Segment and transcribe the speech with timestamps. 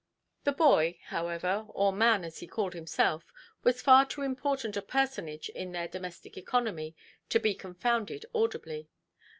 [0.45, 5.47] The boy, however, or man as he called himself, was far too important a personage
[5.49, 6.95] in their domestic economy
[7.29, 8.89] to be confounded audibly.